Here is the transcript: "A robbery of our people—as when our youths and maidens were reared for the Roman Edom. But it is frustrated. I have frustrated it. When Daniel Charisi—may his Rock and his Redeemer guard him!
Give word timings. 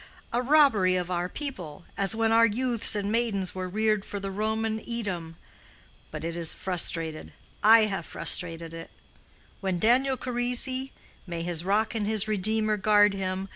"A 0.33 0.41
robbery 0.41 0.95
of 0.95 1.11
our 1.11 1.29
people—as 1.29 2.15
when 2.15 2.31
our 2.31 2.47
youths 2.47 2.95
and 2.95 3.11
maidens 3.11 3.53
were 3.53 3.69
reared 3.69 4.03
for 4.03 4.19
the 4.19 4.31
Roman 4.31 4.79
Edom. 4.89 5.35
But 6.09 6.23
it 6.23 6.35
is 6.35 6.55
frustrated. 6.55 7.33
I 7.61 7.81
have 7.81 8.07
frustrated 8.07 8.73
it. 8.73 8.89
When 9.59 9.77
Daniel 9.77 10.17
Charisi—may 10.17 11.43
his 11.43 11.63
Rock 11.63 11.93
and 11.93 12.07
his 12.07 12.27
Redeemer 12.27 12.77
guard 12.77 13.13
him! 13.13 13.47